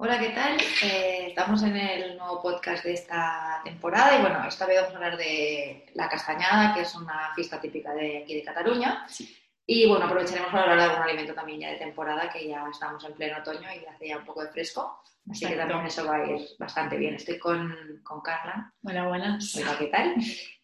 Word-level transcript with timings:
Hola, 0.00 0.18
¿qué 0.20 0.28
tal? 0.30 0.56
Eh, 0.84 1.26
estamos 1.28 1.60
en 1.64 1.76
el 1.76 2.16
nuevo 2.16 2.40
podcast 2.40 2.84
de 2.84 2.92
esta 2.94 3.60
temporada 3.64 4.16
y 4.16 4.20
bueno, 4.20 4.44
esta 4.46 4.64
vez 4.66 4.76
vamos 4.80 4.92
a 4.94 4.96
hablar 4.96 5.16
de 5.16 5.86
la 5.94 6.08
castañada, 6.08 6.72
que 6.72 6.82
es 6.82 6.94
una 6.94 7.32
fiesta 7.34 7.60
típica 7.60 7.92
de 7.94 8.18
aquí 8.22 8.36
de 8.36 8.44
Cataluña. 8.44 9.06
Y 9.66 9.86
bueno, 9.88 10.06
aprovecharemos 10.06 10.50
para 10.52 10.62
hablar 10.62 10.78
de 10.78 10.84
algún 10.84 11.02
alimento 11.02 11.34
también 11.34 11.60
ya 11.60 11.70
de 11.70 11.76
temporada, 11.78 12.30
que 12.30 12.48
ya 12.48 12.64
estamos 12.70 13.04
en 13.04 13.14
pleno 13.14 13.38
otoño 13.38 13.68
y 13.74 13.84
hace 13.86 14.08
ya 14.08 14.18
un 14.18 14.24
poco 14.24 14.42
de 14.44 14.50
fresco. 14.52 15.02
Así 15.30 15.46
que 15.46 15.56
también 15.56 15.84
eso 15.84 16.06
va 16.06 16.14
a 16.16 16.26
ir 16.26 16.46
bastante 16.58 16.96
bien. 16.96 17.14
Estoy 17.16 17.38
con, 17.38 18.00
con 18.04 18.20
Carla. 18.22 18.72
Hola, 18.84 19.08
buenas. 19.08 19.56
Hola, 19.56 19.76
¿qué 19.78 19.86
tal? 19.86 20.14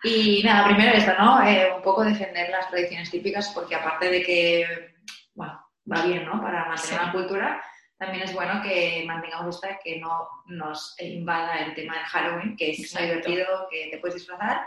Y 0.04 0.42
nada, 0.44 0.66
primero 0.68 0.96
esto, 0.96 1.12
¿no? 1.18 1.44
Eh, 1.46 1.70
un 1.76 1.82
poco 1.82 2.04
defender 2.04 2.48
las 2.50 2.70
tradiciones 2.70 3.10
típicas, 3.10 3.50
porque 3.52 3.74
aparte 3.74 4.08
de 4.10 4.22
que, 4.22 4.94
bueno, 5.34 5.60
va 5.92 6.06
bien, 6.06 6.24
¿no? 6.24 6.40
Para 6.40 6.66
mantener 6.66 6.78
Sí. 6.78 6.94
la 7.04 7.12
cultura, 7.12 7.62
también 7.98 8.24
es 8.24 8.32
bueno 8.34 8.60
que 8.62 9.04
mantengamos 9.06 9.56
esta, 9.56 9.78
que 9.82 9.98
no 10.00 10.28
nos 10.46 10.96
invada 11.00 11.58
el 11.58 11.74
tema 11.74 11.94
del 11.94 12.04
Halloween, 12.04 12.56
que 12.56 12.70
es 12.70 12.80
Exacto. 12.80 13.06
divertido, 13.06 13.68
que 13.70 13.88
te 13.90 13.98
puedes 13.98 14.16
disfrazar, 14.16 14.62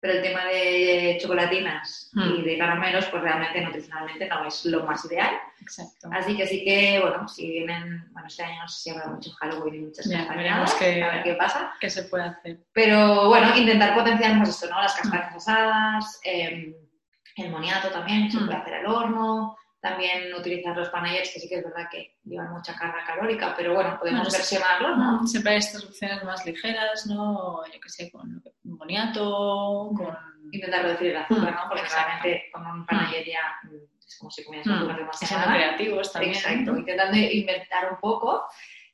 pero 0.00 0.14
el 0.18 0.22
tema 0.22 0.44
de 0.44 1.16
chocolatinas 1.20 2.10
y 2.14 2.18
Hmm. 2.20 2.44
de 2.44 2.58
caramelos, 2.58 3.06
pues 3.06 3.22
realmente 3.22 3.60
nutricionalmente 3.62 4.28
no 4.28 4.44
es 4.46 4.64
lo 4.66 4.84
más 4.84 5.02
ideal. 5.06 5.34
Exacto. 5.62 6.10
Así 6.12 6.36
que 6.36 6.46
sí 6.46 6.62
que, 6.62 7.00
bueno, 7.00 7.26
si 7.26 7.48
vienen, 7.48 8.06
bueno, 8.12 8.28
este 8.28 8.42
año 8.44 8.60
no 8.60 8.68
sé 8.68 8.82
si 8.82 8.90
habrá 8.90 9.06
mucho 9.06 9.30
Halloween 9.40 9.74
y 9.76 9.78
muchas 9.78 10.04
Ya, 10.10 10.18
castañadas, 10.26 10.74
a 10.82 10.84
ver 10.84 11.22
qué 11.22 11.34
pasa. 11.34 11.72
¿Qué 11.80 11.88
se 11.88 12.02
puede 12.02 12.24
hacer? 12.24 12.58
Pero 12.74 13.28
bueno, 13.28 13.56
intentar 13.56 13.94
potenciar 13.94 14.36
más 14.36 14.50
esto, 14.50 14.68
¿no? 14.68 14.82
Las 14.82 14.94
castañas 14.94 15.36
asadas, 15.36 16.20
eh, 16.24 16.74
el 17.36 17.50
moniato 17.50 17.88
también, 17.88 18.30
se 18.30 18.38
Mm. 18.40 18.44
puede 18.46 18.58
hacer 18.58 18.74
al 18.74 18.86
horno, 18.86 19.56
también 19.84 20.32
utilizar 20.32 20.74
los 20.74 20.88
panayets, 20.88 21.30
que 21.34 21.40
sí 21.40 21.46
que 21.46 21.56
es 21.56 21.62
verdad 21.62 21.86
que 21.90 22.16
llevan 22.24 22.54
mucha 22.54 22.74
carga 22.74 23.04
calórica, 23.06 23.52
pero 23.54 23.74
bueno, 23.74 23.98
podemos 23.98 24.32
versionarlos, 24.32 24.96
¿no? 24.96 25.20
Mm, 25.20 25.26
Siempre 25.26 25.52
hay 25.52 25.58
estas 25.58 25.84
opciones 25.84 26.24
más 26.24 26.46
ligeras, 26.46 27.06
¿no? 27.06 27.62
Yo 27.66 27.78
que 27.78 27.90
sé, 27.90 28.10
con 28.10 28.42
boniato, 28.62 29.92
con... 29.94 30.16
Intentar 30.50 30.84
reducir 30.84 31.08
el 31.08 31.18
azúcar, 31.18 31.54
¿no? 31.54 31.68
Porque 31.68 31.82
exacto. 31.82 32.06
realmente 32.06 32.50
con 32.50 32.66
un 32.66 32.86
panayet 32.86 33.26
ya 33.26 33.60
es 34.06 34.18
como 34.18 34.30
si 34.30 34.42
comieras 34.42 34.68
azúcar 34.68 34.96
de 34.96 35.02
una 35.02 35.10
y 35.12 35.26
siendo 35.26 35.46
creativos 35.46 36.12
también. 36.12 36.34
Exacto, 36.34 36.76
intentando 36.78 37.16
inventar 37.18 37.92
un 37.92 37.98
poco, 37.98 38.46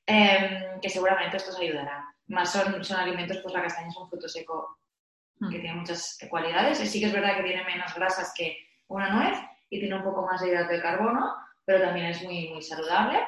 eh, 0.04 0.70
que 0.82 0.88
seguramente 0.88 1.36
esto 1.36 1.50
os 1.50 1.60
ayudará. 1.60 2.04
Más 2.26 2.50
son, 2.50 2.82
son 2.82 2.98
alimentos, 2.98 3.38
pues 3.38 3.54
la 3.54 3.62
castaña 3.62 3.88
es 3.88 3.96
un 3.96 4.08
fruto 4.08 4.28
seco 4.28 4.78
que 5.38 5.60
tiene 5.60 5.74
muchas 5.74 6.18
cualidades. 6.28 6.78
Sí 6.78 6.98
que 6.98 7.06
es 7.06 7.12
verdad 7.12 7.36
que 7.36 7.44
tiene 7.44 7.62
menos 7.64 7.94
grasas 7.94 8.34
que 8.36 8.56
una 8.88 9.10
nuez 9.10 9.38
y 9.70 9.80
tiene 9.80 9.96
un 9.96 10.04
poco 10.04 10.26
más 10.26 10.40
de 10.40 10.48
hidrato 10.48 10.72
de 10.72 10.82
carbono, 10.82 11.34
pero 11.64 11.80
también 11.80 12.06
es 12.06 12.22
muy, 12.22 12.48
muy 12.48 12.62
saludable. 12.62 13.20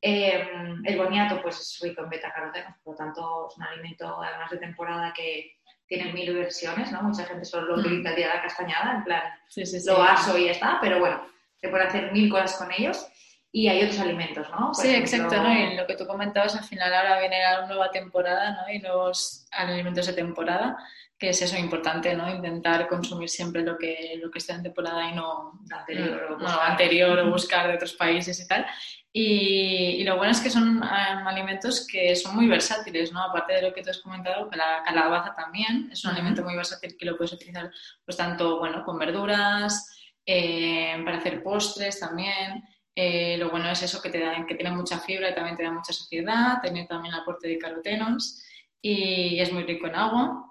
Eh, 0.00 0.48
el 0.84 0.96
boniato 0.98 1.42
pues, 1.42 1.60
es 1.60 1.78
rico 1.82 2.02
en 2.02 2.10
beta-carotenos, 2.10 2.74
por 2.82 2.94
lo 2.94 2.98
tanto 2.98 3.48
es 3.48 3.56
un 3.56 3.62
alimento 3.64 4.22
además 4.22 4.50
de 4.50 4.58
temporada 4.58 5.12
que 5.14 5.52
tiene 5.86 6.12
mil 6.12 6.32
versiones, 6.34 6.90
¿no? 6.90 7.02
Mucha 7.02 7.24
gente 7.24 7.44
solo 7.44 7.66
lo 7.66 7.80
utiliza 7.80 8.10
el 8.10 8.16
día 8.16 8.28
de 8.28 8.34
la 8.34 8.42
castañada, 8.42 8.96
en 8.96 9.04
plan 9.04 9.22
Sí, 9.48 9.66
sí, 9.66 9.78
sí. 9.80 9.88
lo 9.88 10.02
aso 10.02 10.38
y 10.38 10.46
ya 10.46 10.52
está, 10.52 10.78
pero 10.80 10.98
bueno, 11.00 11.26
se 11.56 11.68
puede 11.68 11.84
hacer 11.84 12.12
mil 12.12 12.30
cosas 12.30 12.56
con 12.56 12.72
ellos. 12.72 13.06
Y 13.54 13.68
hay 13.68 13.82
otros 13.82 14.00
alimentos, 14.00 14.48
¿no? 14.50 14.72
Por 14.72 14.74
Sí, 14.74 14.88
ejemplo, 14.88 15.10
exacto, 15.26 15.42
¿no? 15.42 15.52
Y 15.52 15.76
lo 15.76 15.86
que 15.86 15.94
tú 15.96 16.06
comentabas, 16.06 16.56
al 16.56 16.64
final 16.64 16.92
ahora 16.94 17.20
viene 17.20 17.38
la 17.40 17.66
nueva 17.66 17.90
temporada, 17.90 18.52
¿no? 18.52 18.72
Y 18.72 18.78
nuevos 18.78 19.46
alimentos 19.50 20.06
de 20.06 20.14
temporada, 20.14 20.76
que 21.18 21.28
es 21.28 21.42
eso 21.42 21.58
importante, 21.58 22.14
¿no? 22.16 22.30
Intentar 22.34 22.88
consumir 22.88 23.28
siempre 23.28 23.62
lo 23.62 23.76
que, 23.76 24.14
lo 24.22 24.30
que 24.30 24.38
esté 24.38 24.54
en 24.54 24.62
temporada 24.62 25.06
y 25.10 25.14
no, 25.14 25.60
anterior, 25.70 26.24
o 26.32 26.38
no, 26.38 26.38
buscar- 26.38 26.70
anterior 26.70 27.18
o 27.18 27.30
buscar 27.30 27.68
de 27.68 27.74
otros 27.74 27.92
países 27.92 28.40
y 28.40 28.48
tal. 28.48 28.66
Y, 29.12 29.96
y 30.00 30.04
lo 30.04 30.16
bueno 30.16 30.32
es 30.32 30.40
que 30.40 30.48
son 30.48 30.82
eh, 30.82 30.86
alimentos 31.26 31.86
que 31.86 32.16
son 32.16 32.34
muy 32.34 32.46
versátiles, 32.48 33.12
¿no? 33.12 33.22
Aparte 33.22 33.52
de 33.52 33.62
lo 33.62 33.74
que 33.74 33.82
tú 33.82 33.90
has 33.90 33.98
comentado, 33.98 34.48
la 34.54 34.82
calabaza 34.82 35.34
también 35.34 35.90
es 35.92 36.02
un 36.06 36.12
alimento 36.12 36.42
muy 36.42 36.56
versátil 36.56 36.96
que 36.98 37.04
lo 37.04 37.18
puedes 37.18 37.34
utilizar, 37.34 37.70
pues 38.06 38.16
tanto, 38.16 38.58
bueno, 38.58 38.82
con 38.82 38.98
verduras, 38.98 39.90
eh, 40.24 40.98
para 41.04 41.18
hacer 41.18 41.42
postres 41.42 42.00
también. 42.00 42.64
Eh, 42.94 43.36
lo 43.38 43.50
bueno 43.50 43.70
es 43.70 43.82
eso 43.82 44.02
que 44.02 44.10
te 44.10 44.20
da, 44.20 44.44
que 44.46 44.54
tiene 44.54 44.70
mucha 44.70 44.98
fibra 45.00 45.30
y 45.30 45.34
también 45.34 45.56
te 45.56 45.62
da 45.62 45.70
mucha 45.72 45.92
saciedad, 45.92 46.60
tiene 46.62 46.86
también 46.86 47.14
aporte 47.14 47.48
de 47.48 47.58
carotenos 47.58 48.42
y 48.82 49.38
es 49.40 49.52
muy 49.52 49.62
rico 49.64 49.86
en 49.86 49.96
agua. 49.96 50.48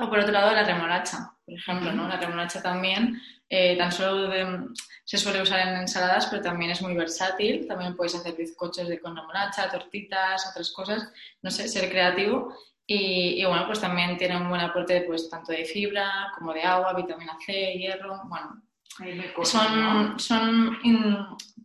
O 0.00 0.08
por 0.08 0.18
otro 0.18 0.32
lado, 0.32 0.52
la 0.52 0.64
remolacha, 0.64 1.32
por 1.44 1.54
ejemplo, 1.54 1.92
¿no? 1.92 2.08
La 2.08 2.16
remolacha 2.16 2.60
también, 2.62 3.20
eh, 3.48 3.76
tan 3.76 3.92
solo 3.92 4.28
de- 4.28 4.66
se 5.04 5.18
suele 5.18 5.42
usar 5.42 5.60
en 5.68 5.76
ensaladas, 5.76 6.26
pero 6.26 6.42
también 6.42 6.70
es 6.72 6.82
muy 6.82 6.94
versátil. 6.94 7.66
También 7.68 7.94
puedes 7.94 8.14
hacer 8.14 8.34
bizcochos 8.36 8.88
de 8.88 8.98
con 9.00 9.14
remolacha, 9.16 9.70
tortitas, 9.70 10.48
otras 10.50 10.72
cosas, 10.72 11.12
no 11.42 11.50
sé, 11.50 11.68
ser 11.68 11.88
creativo. 11.90 12.54
Y, 12.86 13.40
y, 13.40 13.44
bueno, 13.44 13.66
pues 13.66 13.80
también 13.80 14.16
tiene 14.18 14.36
un 14.36 14.48
buen 14.48 14.60
aporte 14.60 15.02
pues, 15.02 15.28
tanto 15.30 15.52
de 15.52 15.64
fibra 15.64 16.32
como 16.36 16.52
de 16.52 16.62
agua, 16.62 16.92
vitamina 16.94 17.36
C, 17.44 17.74
hierro. 17.78 18.20
Bueno, 18.24 18.62
son, 19.42 19.80
¿no? 20.12 20.18
son 20.18 20.78
in- 20.82 21.16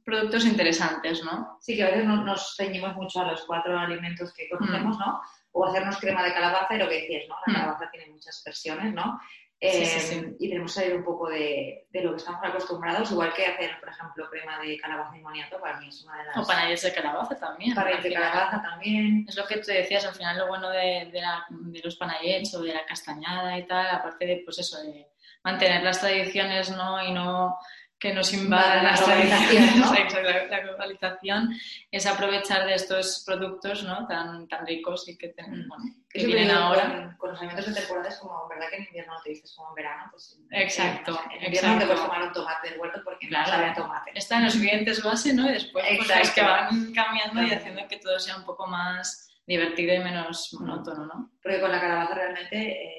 productos 0.03 0.45
interesantes, 0.45 1.23
¿no? 1.23 1.57
Sí, 1.61 1.75
que 1.75 1.83
a 1.83 1.87
veces 1.87 2.05
no- 2.05 2.23
nos 2.23 2.55
ceñimos 2.55 2.95
mucho 2.95 3.19
a 3.21 3.31
los 3.31 3.43
cuatro 3.45 3.77
alimentos 3.77 4.33
que 4.33 4.49
conocemos, 4.49 4.97
¿no? 4.97 5.21
O 5.51 5.65
hacernos 5.65 5.97
crema 5.97 6.23
de 6.23 6.33
calabaza 6.33 6.75
y 6.75 6.79
lo 6.79 6.89
que 6.89 7.01
decías, 7.01 7.23
¿no? 7.27 7.35
La 7.45 7.53
Mm. 7.53 7.55
calabaza 7.55 7.91
tiene 7.91 8.11
muchas 8.11 8.41
versiones, 8.45 8.93
¿no? 8.93 9.19
Sí, 9.61 9.67
Eh, 9.67 9.85
sí, 9.85 9.99
sí. 9.99 10.35
Y 10.39 10.47
tenemos 10.47 10.73
que 10.73 10.79
salir 10.79 10.95
un 10.95 11.03
poco 11.03 11.27
de, 11.29 11.85
de 11.89 12.01
lo 12.01 12.11
que 12.11 12.17
estamos 12.17 12.39
acostumbrados, 12.41 13.11
igual 13.11 13.33
que 13.33 13.45
hacer, 13.45 13.77
por 13.81 13.89
ejemplo, 13.89 14.29
crema 14.29 14.57
de 14.59 14.77
calabaza 14.77 15.17
y 15.17 15.21
moniato, 15.21 15.59
para 15.59 15.77
mí 15.81 15.89
es 15.89 16.01
una 16.05 16.17
de 16.17 16.23
las... 16.27 16.37
O 16.37 16.47
panayets 16.47 16.81
de 16.83 16.93
calabaza 16.93 17.37
también. 17.37 17.75
Panayets 17.75 17.97
al 17.97 18.03
de 18.09 18.13
calabaza 18.13 18.61
también. 18.61 19.25
Es 19.27 19.35
lo 19.35 19.45
que 19.45 19.57
tú 19.57 19.67
decías, 19.67 20.05
al 20.05 20.15
final 20.15 20.37
lo 20.37 20.47
bueno 20.47 20.69
de, 20.69 21.09
de 21.11 21.21
la- 21.21 21.45
de 21.49 21.81
los 21.83 21.97
panayets 21.97 22.53
o 22.55 22.61
de 22.63 22.73
la 22.73 22.85
castañada 22.85 23.57
y 23.57 23.67
tal, 23.67 23.85
aparte 23.97 24.25
de, 24.25 24.41
pues 24.45 24.59
eso, 24.59 24.81
de 24.81 25.07
mantener 25.43 25.83
las 25.83 25.99
tradiciones, 25.99 26.69
¿no? 26.71 27.03
Y 27.05 27.11
no 27.11 27.57
que 28.01 28.13
nos 28.13 28.31
invadan 28.33 28.85
La 28.85 28.95
globalización, 28.95 29.79
¿no? 29.81 29.93
la, 30.23 30.45
la 30.45 30.59
globalización, 30.61 31.53
es 31.91 32.05
aprovechar 32.05 32.65
de 32.65 32.75
estos 32.75 33.23
productos, 33.25 33.83
¿no? 33.83 34.07
Tan, 34.07 34.47
tan 34.47 34.65
ricos 34.65 35.09
y 35.09 35.17
que, 35.17 35.27
ten- 35.29 35.65
Mm. 35.65 35.67
bueno, 35.67 35.83
que 36.09 36.25
vienen 36.25 36.49
ahora. 36.49 36.85
Con, 36.87 37.17
con 37.17 37.29
los 37.31 37.39
alimentos 37.41 37.65
de 37.67 37.73
temporada 37.81 38.07
es 38.07 38.17
como, 38.19 38.47
¿verdad 38.47 38.67
que 38.69 38.77
en 38.77 38.83
invierno 38.85 39.13
no 39.15 39.21
te 39.21 39.31
vistes 39.31 39.53
como 39.53 39.69
en 39.69 39.75
verano? 39.75 40.03
Pues 40.11 40.39
en- 40.49 40.61
Exacto, 40.61 41.19
En, 41.25 41.31
en 41.31 41.45
invierno 41.47 41.51
te 41.51 41.57
exacto. 41.57 41.85
puedes 41.87 42.01
tomar 42.01 42.21
un 42.23 42.31
tomate 42.33 42.69
del 42.69 42.79
huerto 42.79 43.01
porque 43.03 43.27
Claro. 43.27 43.45
no 43.47 43.51
sabe 43.53 43.65
a 43.65 43.73
tomate. 43.73 44.11
Están 44.15 44.43
los 44.45 44.55
ingredientes 44.55 45.03
base, 45.03 45.33
¿no? 45.33 45.49
Y 45.49 45.53
después 45.53 45.85
pues, 45.97 46.09
Exacto. 46.09 46.31
que 46.35 46.41
van 46.41 46.93
cambiando 46.93 47.43
y 47.43 47.51
haciendo 47.51 47.85
que 47.89 47.97
todo 47.97 48.17
sea 48.17 48.37
un 48.37 48.45
poco 48.45 48.65
más 48.65 49.27
divertido 49.45 49.93
y 49.95 49.99
menos 49.99 50.53
monótono, 50.57 51.05
¿no? 51.05 51.31
Porque 51.43 51.59
con 51.59 51.69
la 51.71 51.81
calabaza 51.81 52.13
realmente, 52.13 52.55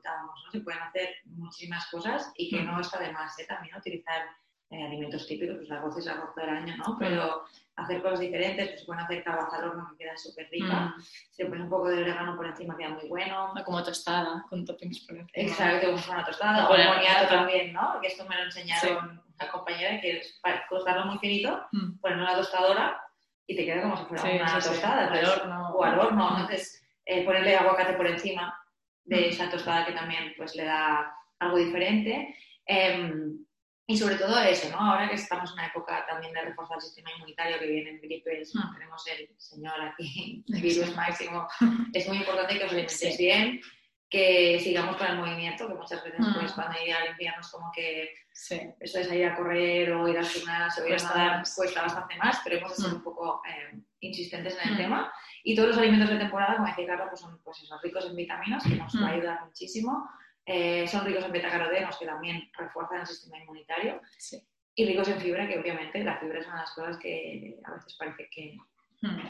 comentábamos, 0.00 0.42
¿no? 0.44 0.50
se 0.50 0.60
pueden 0.60 0.82
hacer 0.82 1.08
muchísimas 1.24 1.86
cosas 1.90 2.32
y 2.36 2.48
que 2.50 2.62
Mm. 2.62 2.66
no 2.66 2.80
está 2.80 2.98
de 2.98 3.12
más 3.12 3.38
¿eh? 3.38 3.46
también 3.46 3.76
utilizar 3.76 4.22
eh, 4.70 4.84
alimentos 4.86 5.26
típicos, 5.26 5.56
pues 5.58 5.70
arroz 5.72 5.96
es 5.98 6.06
arroz 6.06 6.32
del 6.36 6.48
año, 6.48 6.76
¿no? 6.76 6.96
Pero 6.96 7.42
hacer 7.74 8.00
cosas 8.02 8.20
diferentes, 8.20 8.68
pues 8.68 8.80
se 8.80 8.86
pueden 8.86 9.02
hacer 9.04 9.24
calabaza 9.24 9.56
al 9.56 9.64
horno 9.70 9.88
que 9.90 10.04
queda 10.04 10.16
súper 10.16 10.48
rica, 10.50 10.94
Mm. 10.96 11.00
se 11.32 11.46
pone 11.46 11.62
un 11.62 11.70
poco 11.70 11.88
de 11.88 12.02
orégano 12.02 12.36
por 12.36 12.46
encima, 12.46 12.76
queda 12.76 12.90
muy 12.90 13.08
bueno. 13.08 13.52
O 13.52 13.64
Como 13.64 13.82
tostada, 13.82 14.44
con 14.48 14.64
toppings 14.64 15.00
por 15.06 15.16
encima. 15.16 15.30
Exacto, 15.48 15.90
como 15.90 16.12
una 16.12 16.24
tostada, 16.24 16.68
o 16.68 16.74
el 16.76 16.86
moniato 16.86 17.28
también, 17.28 17.72
¿no? 17.72 17.98
Que 18.00 18.06
esto 18.08 18.24
me 18.28 18.36
lo 18.36 18.44
enseñaron 18.44 19.10
Sí. 19.24 19.32
una 19.40 19.50
compañera, 19.50 20.00
que 20.00 20.18
es 20.18 20.38
para 20.40 20.64
cortarlo 20.68 21.06
muy 21.06 21.18
finito, 21.18 21.66
Mm. 21.72 21.98
ponerlo 21.98 22.22
en 22.24 22.28
una 22.28 22.36
tostadora 22.38 23.02
y 23.48 23.56
te 23.56 23.64
queda 23.64 23.82
como 23.82 23.96
si 23.96 24.04
fuera 24.04 24.22
Sí, 24.22 24.28
una 24.36 24.60
sí, 24.60 24.68
tostada. 24.68 25.08
Al 25.08 25.14
entonces- 25.16 25.42
horno. 25.42 25.68
o 25.70 25.82
al 25.84 25.98
horno. 25.98 26.30
Mm. 26.30 26.34
Entonces, 26.42 26.86
eh, 27.06 27.24
ponerle 27.24 27.56
aguacate 27.56 27.94
por 27.94 28.06
encima 28.06 28.56
de 29.10 29.28
esa 29.28 29.50
tostada 29.50 29.84
que 29.86 29.92
también 29.92 30.32
pues, 30.36 30.54
le 30.54 30.64
da 30.64 31.12
algo 31.40 31.56
diferente. 31.58 32.34
Em, 32.64 33.44
y 33.88 33.96
sobre 33.96 34.14
todo 34.14 34.38
eso, 34.40 34.70
¿no? 34.70 34.78
Ahora 34.78 35.08
que 35.08 35.16
estamos 35.16 35.50
en 35.50 35.54
una 35.54 35.66
época 35.66 36.06
también 36.08 36.32
de 36.32 36.42
reforzar 36.42 36.76
el 36.76 36.82
sistema 36.82 37.10
inmunitario, 37.16 37.58
que 37.58 37.66
vienen 37.66 38.00
gripes, 38.00 38.54
Mm. 38.54 38.72
tenemos 38.74 39.04
el 39.08 39.28
señor 39.36 39.74
aquí, 39.80 40.44
el 40.48 40.62
virus 40.62 40.94
máximo, 40.94 41.48
es 41.92 42.06
muy 42.06 42.18
importante 42.18 42.56
que 42.56 42.64
os 42.64 42.70
alimentéis 42.70 43.16
Sí. 43.16 43.24
bien, 43.24 43.60
que 44.08 44.58
sigamos 44.60 44.96
con 44.96 45.06
el 45.08 45.18
movimiento, 45.18 45.66
que 45.66 45.74
muchas 45.74 46.04
veces 46.04 46.20
Mm. 46.20 46.34
pues, 46.38 46.52
cuando 46.52 46.78
llega 46.78 47.02
el 47.04 47.10
invierno 47.12 47.40
es 47.40 47.48
como 47.48 47.70
que 47.74 48.14
Sí. 48.32 48.60
eso 48.78 48.98
de 48.98 49.04
salir 49.04 49.26
a 49.26 49.34
correr 49.34 49.90
o 49.92 50.06
ir 50.08 50.18
al 50.18 50.26
gimnasio 50.26 50.84
o 50.84 50.86
ir 50.86 50.94
a 50.94 51.02
nadar 51.02 51.42
cuesta 51.56 51.82
bastante 51.82 52.16
más, 52.16 52.40
pero 52.44 52.58
hemos 52.58 52.76
de 52.76 52.82
ser 52.84 52.92
Mm. 52.92 52.96
un 52.96 53.02
poco 53.02 53.42
eh, 53.48 53.76
insistentes 54.00 54.56
en 54.62 54.68
el 54.68 54.74
Mm. 54.74 54.78
tema. 54.78 55.12
Y 55.44 55.54
todos 55.56 55.70
los 55.70 55.78
alimentos 55.78 56.10
de 56.10 56.16
temporada, 56.18 56.56
como 56.56 56.68
decía 56.68 56.86
Carlos, 56.86 57.08
pues 57.10 57.20
son 57.20 57.38
pues 57.42 57.62
eso, 57.62 57.78
ricos 57.82 58.06
en 58.06 58.16
vitaminas, 58.16 58.62
que 58.64 58.76
nos 58.76 58.94
va 58.96 59.08
a 59.08 59.10
Mm. 59.10 59.14
ayudar 59.14 59.44
muchísimo. 59.44 60.08
Eh, 60.46 60.86
son 60.88 61.04
ricos 61.04 61.24
en 61.24 61.32
betacarotenos, 61.32 61.96
que 61.98 62.06
también 62.06 62.50
refuerzan 62.56 63.00
el 63.00 63.06
sistema 63.06 63.38
inmunitario. 63.38 64.00
Sí. 64.18 64.42
Y 64.74 64.86
ricos 64.86 65.08
en 65.08 65.20
fibra, 65.20 65.46
que 65.48 65.58
obviamente 65.58 66.02
la 66.04 66.18
fibra 66.18 66.38
es 66.40 66.46
una 66.46 66.56
de 66.56 66.60
las 66.62 66.72
cosas 66.74 66.96
que 66.98 67.58
a 67.64 67.70
veces 67.72 67.94
parece 67.98 68.28
que 68.30 68.56
Mm. 69.02 69.28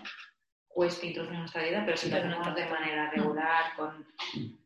cuesta 0.69 1.07
introducir 1.07 1.35
en 1.35 1.41
nuestra 1.41 1.63
vida, 1.63 1.83
pero 1.85 1.97
si 1.97 2.09
lo 2.11 2.17
Pero 2.17 2.29
no 2.29 2.41
hacemos 2.41 2.57
de 2.57 2.67
manera 2.67 3.11
regular, 3.11 3.65
con, 3.77 4.07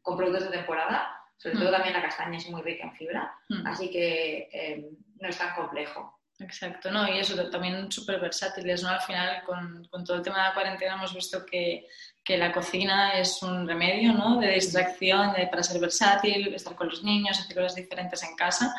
con 0.02 0.16
productos 0.16 0.44
de 0.50 0.56
temporada, 0.58 1.20
sobre 1.36 1.56
Mm. 1.56 1.58
todo 1.60 1.70
también 1.72 1.92
la 1.94 2.02
castaña 2.02 2.38
es 2.38 2.48
muy 2.50 2.62
rica 2.62 2.84
en 2.84 2.92
fibra, 2.94 3.34
Mm. 3.48 3.66
así 3.66 3.90
que 3.90 4.48
eh, 4.52 4.90
no 5.20 5.28
es 5.28 5.36
tan 5.38 5.54
complejo. 5.54 6.20
Exacto, 6.44 6.90
¿no? 6.90 7.08
Y 7.08 7.18
eso 7.18 7.34
también 7.50 7.90
súper 7.90 8.20
versátiles, 8.20 8.82
¿no? 8.82 8.90
Al 8.90 9.00
final, 9.00 9.42
con, 9.44 9.86
con, 9.90 10.04
todo 10.04 10.18
el 10.18 10.22
tema 10.22 10.38
de 10.38 10.48
la 10.48 10.54
cuarentena 10.54 10.94
hemos 10.94 11.14
visto 11.14 11.44
que, 11.46 11.86
que, 12.22 12.36
la 12.36 12.52
cocina 12.52 13.18
es 13.18 13.42
un 13.42 13.66
remedio, 13.66 14.12
¿no? 14.12 14.38
De 14.38 14.50
distracción, 14.50 15.32
de, 15.32 15.46
para 15.46 15.62
ser 15.62 15.80
versátil, 15.80 16.54
estar 16.54 16.74
con 16.76 16.88
los 16.88 17.02
niños, 17.02 17.40
hacer 17.40 17.56
cosas 17.56 17.76
diferentes 17.76 18.22
en 18.22 18.36
casa 18.36 18.74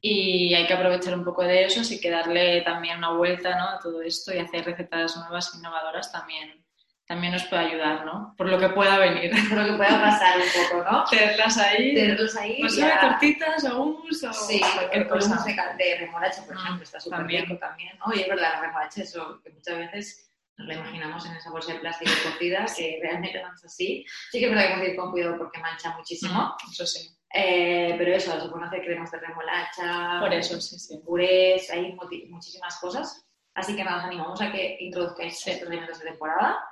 y 0.00 0.52
hay 0.54 0.66
que 0.66 0.74
aprovechar 0.74 1.14
un 1.14 1.24
poco 1.24 1.42
de 1.44 1.64
eso, 1.64 1.80
así 1.80 2.00
que 2.00 2.10
darle 2.10 2.60
también 2.62 2.98
una 2.98 3.12
vuelta, 3.12 3.56
¿no? 3.56 3.68
A 3.68 3.78
todo 3.78 4.02
esto 4.02 4.34
y 4.34 4.38
hacer 4.38 4.64
recetas 4.64 5.16
nuevas, 5.16 5.54
innovadoras 5.54 6.10
también 6.10 6.63
también 7.06 7.34
nos 7.34 7.44
puede 7.44 7.66
ayudar, 7.66 8.06
¿no? 8.06 8.34
Por 8.36 8.48
lo 8.48 8.58
que 8.58 8.70
pueda 8.70 8.98
venir. 8.98 9.30
Por 9.48 9.58
lo 9.58 9.64
que 9.66 9.72
pueda 9.74 10.00
pasar 10.00 10.38
un 10.38 10.44
poco, 10.68 10.90
¿no? 10.90 11.04
Tenerlas 11.04 11.58
ahí. 11.58 11.94
Tenerlas 11.94 12.36
ahí. 12.36 12.56
Pues 12.60 12.76
ya... 12.76 13.00
tortitas 13.00 13.64
o 13.64 13.82
hummus 13.82 14.24
o 14.24 14.32
sí, 14.32 14.60
cualquier 14.74 15.08
cosa. 15.08 15.44
de, 15.44 15.84
de 15.84 15.98
remolacha, 15.98 16.44
por 16.46 16.56
ejemplo, 16.56 16.82
está 16.82 17.00
súper 17.00 17.26
rico 17.26 17.58
también, 17.58 17.98
¿no? 17.98 18.14
Y 18.14 18.20
es 18.20 18.28
verdad, 18.28 18.54
la 18.54 18.60
remolacha, 18.62 19.02
eso 19.02 19.40
que 19.42 19.50
muchas 19.50 19.78
veces 19.78 20.30
nos 20.56 20.68
la 20.68 20.74
imaginamos 20.74 21.26
en 21.26 21.36
esa 21.36 21.50
bolsa 21.50 21.72
de 21.74 21.80
plástico 21.80 22.12
cocida, 22.24 22.64
que 22.74 22.98
realmente 23.02 23.42
no 23.42 23.52
es 23.52 23.64
así. 23.64 24.06
Sí 24.30 24.38
que 24.38 24.46
es 24.46 24.50
verdad 24.50 24.68
que 24.68 24.72
hay 24.74 24.80
que 24.80 24.90
ir 24.90 24.96
con 24.96 25.10
cuidado 25.10 25.36
porque 25.36 25.60
mancha 25.60 25.94
muchísimo. 25.96 26.56
Eso 26.70 26.86
sí. 26.86 27.10
Eh, 27.34 27.96
pero 27.98 28.14
eso, 28.14 28.40
se 28.40 28.48
pueden 28.48 28.68
hacer 28.68 28.82
cremas 28.82 29.10
de 29.10 29.18
remolacha, 29.18 30.20
por 30.20 30.32
eso, 30.32 30.60
sí, 30.60 30.78
sí. 30.78 30.98
purés, 31.04 31.68
hay 31.70 31.92
muchísimas 32.28 32.78
cosas. 32.78 33.26
Así 33.54 33.74
que 33.74 33.84
nada, 33.84 33.98
os 33.98 34.04
animamos 34.04 34.40
a 34.40 34.52
que 34.52 34.76
introduzcáis 34.80 35.40
sí. 35.40 35.50
estos 35.50 35.68
alimentos 35.68 35.98
de 35.98 36.10
temporada 36.10 36.64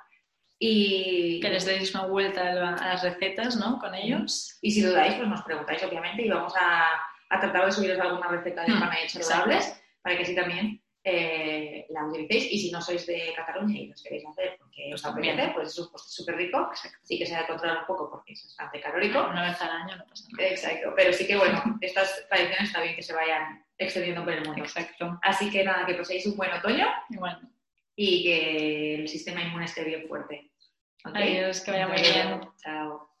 y 0.65 1.41
que 1.41 1.49
les 1.49 1.65
deis 1.65 1.93
una 1.93 2.05
vuelta 2.05 2.39
a 2.39 2.53
las 2.53 3.03
recetas, 3.03 3.57
¿no? 3.57 3.79
Con 3.79 3.93
ellos. 3.93 4.57
Y 4.61 4.71
si 4.71 4.81
dudáis, 4.81 5.15
pues 5.15 5.27
nos 5.27 5.41
preguntáis, 5.41 5.83
obviamente, 5.83 6.23
y 6.23 6.29
vamos 6.29 6.53
a, 6.57 6.87
a 7.29 7.39
tratar 7.41 7.65
de 7.65 7.71
subiros 7.73 7.99
alguna 7.99 8.29
receta 8.29 8.61
de 8.61 8.71
pan 8.71 8.89
mm, 8.89 9.09
saludables 9.09 9.83
para 10.01 10.15
que 10.15 10.23
así 10.23 10.33
también 10.33 10.81
eh, 11.03 11.85
la 11.89 12.05
utilicéis. 12.05 12.49
Y 12.49 12.59
si 12.59 12.71
no 12.71 12.79
sois 12.79 13.05
de 13.05 13.33
Cataluña 13.35 13.77
y 13.77 13.87
los 13.87 14.01
queréis 14.01 14.25
hacer 14.25 14.55
porque 14.57 14.93
os 14.93 15.03
apetece, 15.03 15.51
pues 15.53 15.67
es 15.67 15.79
un 15.79 15.91
postre 15.91 16.11
súper 16.11 16.37
rico. 16.37 16.71
Sí 17.01 17.19
que 17.19 17.25
se 17.25 17.35
ha 17.35 17.41
de 17.41 17.47
controlar 17.47 17.79
un 17.79 17.85
poco 17.85 18.09
porque 18.09 18.31
es 18.31 18.45
bastante 18.45 18.79
calórico. 18.79 19.19
Una 19.19 19.43
vez 19.43 19.61
al 19.61 19.69
año 19.69 19.97
no 19.97 20.05
pasa 20.05 20.29
nada. 20.31 20.49
Exacto. 20.49 20.93
Pero 20.95 21.11
sí 21.11 21.27
que, 21.27 21.35
bueno, 21.35 21.61
estas 21.81 22.25
tradiciones 22.29 22.69
está 22.69 22.81
bien 22.81 22.95
que 22.95 23.03
se 23.03 23.11
vayan 23.11 23.65
extendiendo 23.77 24.23
por 24.23 24.31
el 24.31 24.45
mundo. 24.45 24.63
Exacto. 24.63 25.19
Así 25.23 25.51
que 25.51 25.65
nada, 25.65 25.85
que 25.85 25.95
paséis 25.95 26.25
un 26.25 26.37
buen 26.37 26.53
otoño. 26.53 26.87
Igual. 27.09 27.49
Y 27.97 28.23
que 28.23 28.95
el 28.95 29.09
sistema 29.09 29.41
inmune 29.41 29.65
esté 29.65 29.83
bien 29.83 30.07
fuerte. 30.07 30.52
Okay. 31.05 31.37
Adiós, 31.37 31.61
que 31.61 31.71
vaya 31.71 31.87
muy 31.87 32.01
bien. 32.01 32.41
Chao. 32.57 33.12